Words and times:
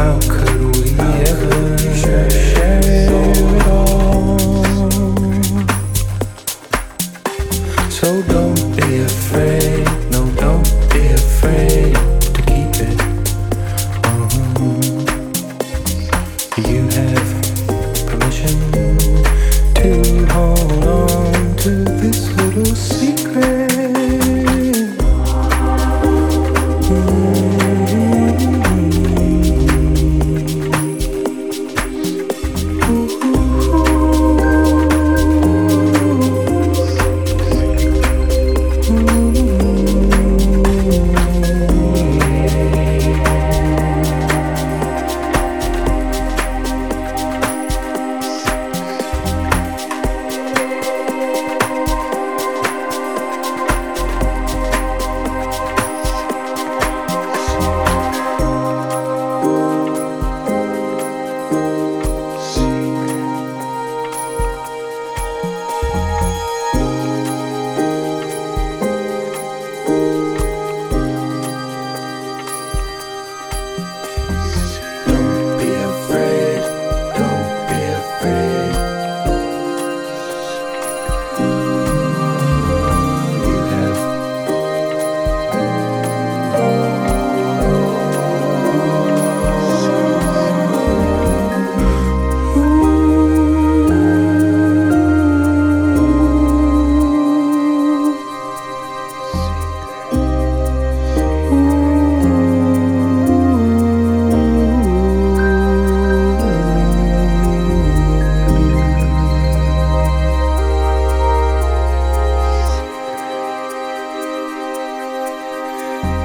How 0.00 0.18
could 0.18 0.49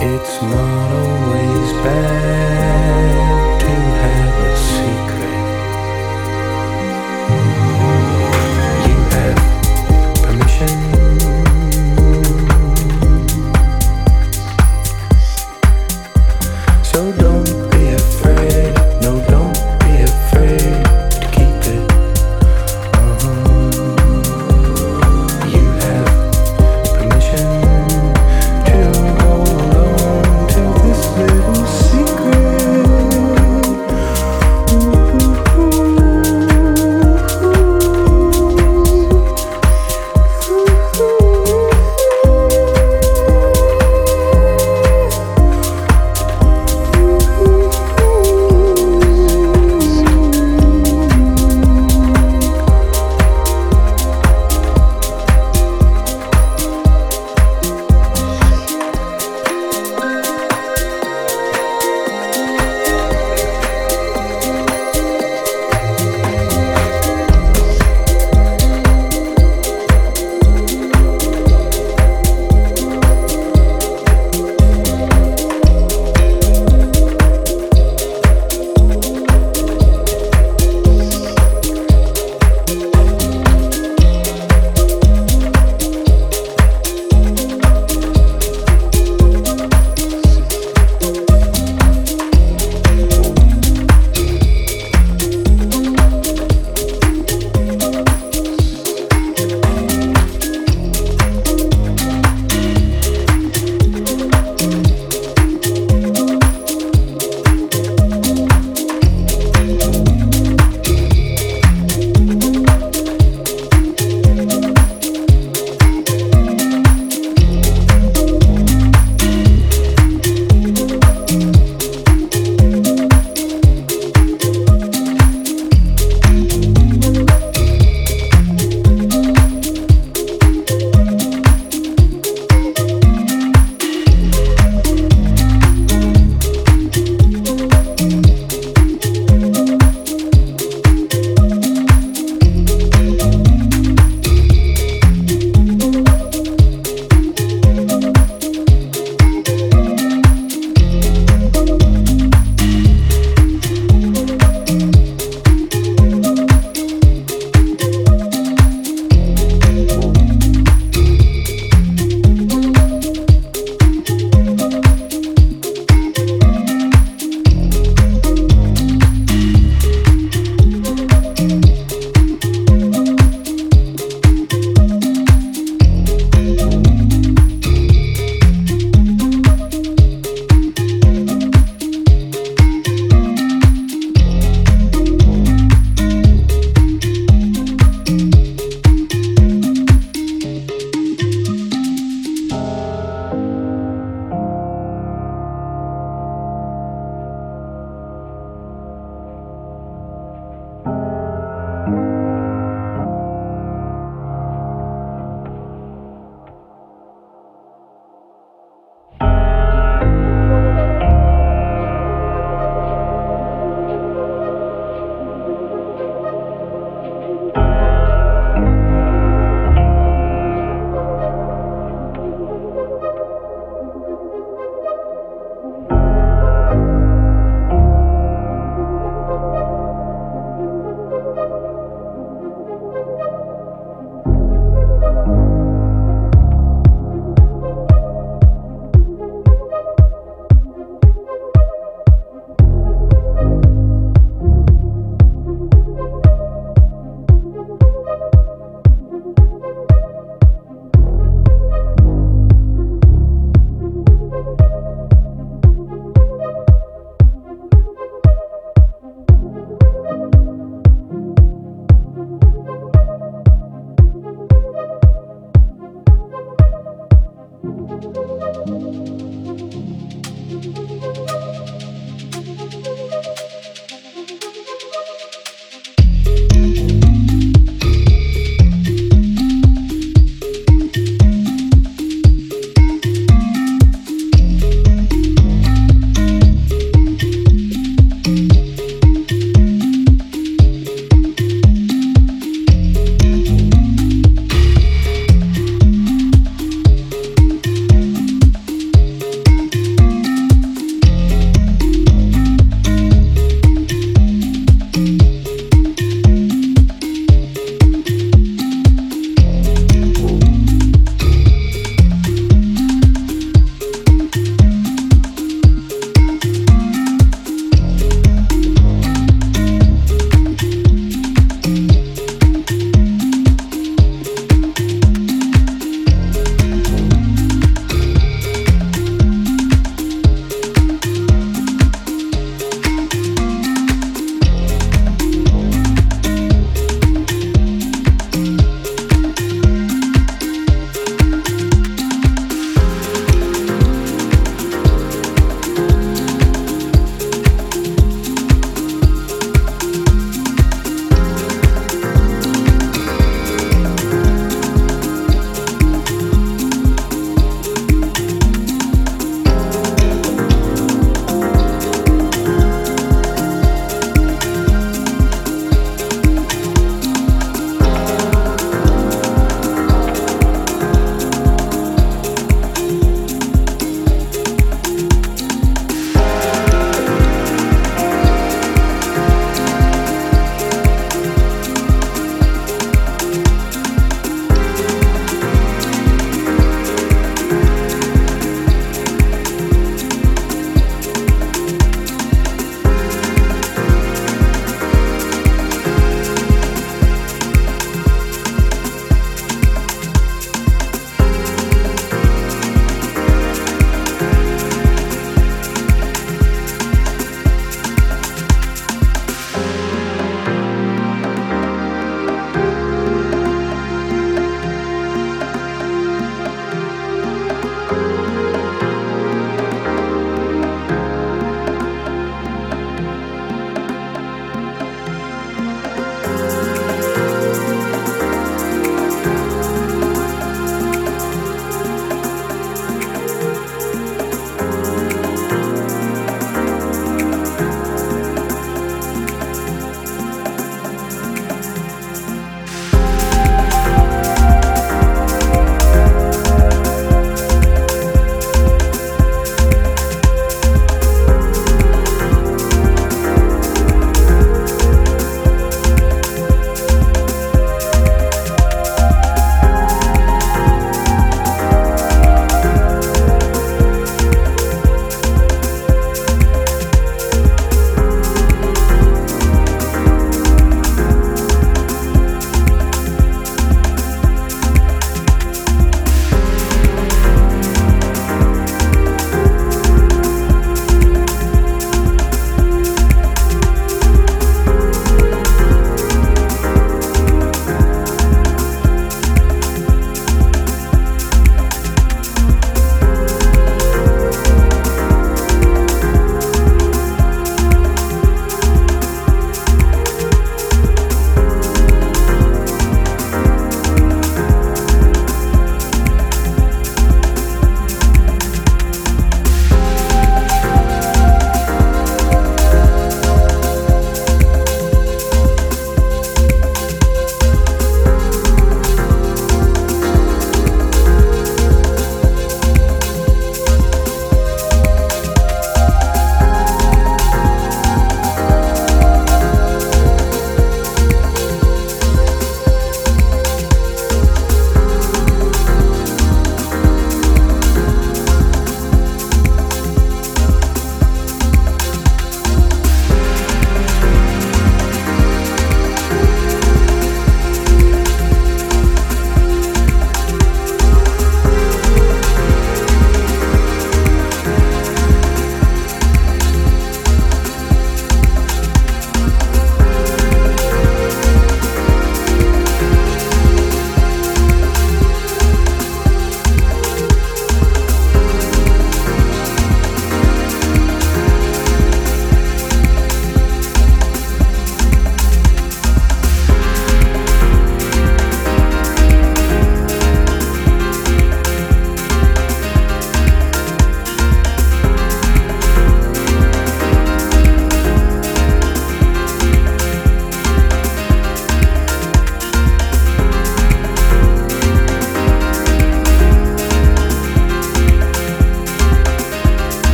secret 0.00 0.38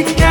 It's 0.00 0.27